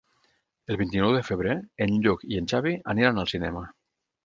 El 0.75 0.79
vint-i-nou 0.81 1.13
de 1.17 1.21
febrer 1.27 1.57
en 1.87 1.95
Lluc 2.07 2.25
i 2.33 2.41
en 2.41 2.51
Xavi 2.55 2.75
aniran 2.97 3.25
al 3.27 3.33
cinema. 3.37 3.67